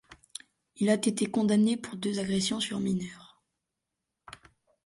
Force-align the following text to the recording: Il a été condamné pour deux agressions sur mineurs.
Il 0.77 0.89
a 0.89 0.95
été 0.95 1.27
condamné 1.27 1.77
pour 1.77 1.95
deux 1.95 2.17
agressions 2.17 2.59
sur 2.59 2.79
mineurs. 2.79 3.39